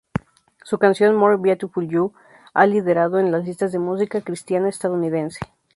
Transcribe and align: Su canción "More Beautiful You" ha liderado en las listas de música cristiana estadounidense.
Su 0.63 0.79
canción 0.79 1.15
"More 1.15 1.37
Beautiful 1.37 1.87
You" 1.87 2.11
ha 2.55 2.65
liderado 2.65 3.19
en 3.19 3.31
las 3.31 3.45
listas 3.45 3.71
de 3.71 3.77
música 3.77 4.21
cristiana 4.21 4.67
estadounidense. 4.67 5.37